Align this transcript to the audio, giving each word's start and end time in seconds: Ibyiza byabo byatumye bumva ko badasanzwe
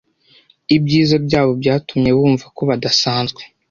Ibyiza 0.75 1.15
byabo 1.25 1.51
byatumye 1.61 2.09
bumva 2.17 2.45
ko 2.55 2.61
badasanzwe 2.69 3.41